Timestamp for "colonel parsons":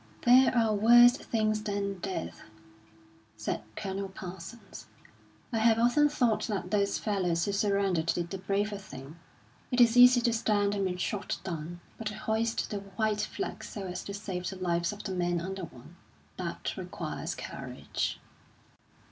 3.75-4.87